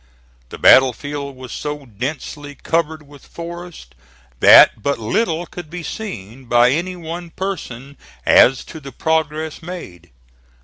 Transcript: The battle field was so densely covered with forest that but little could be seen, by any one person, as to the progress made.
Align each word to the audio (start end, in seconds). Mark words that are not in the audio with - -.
The 0.49 0.57
battle 0.57 0.93
field 0.93 1.35
was 1.35 1.51
so 1.51 1.85
densely 1.85 2.55
covered 2.55 3.07
with 3.07 3.23
forest 3.23 3.93
that 4.39 4.81
but 4.81 4.97
little 4.97 5.45
could 5.45 5.69
be 5.69 5.83
seen, 5.83 6.45
by 6.45 6.71
any 6.71 6.95
one 6.95 7.29
person, 7.29 7.97
as 8.25 8.65
to 8.65 8.79
the 8.79 8.91
progress 8.91 9.61
made. 9.61 10.09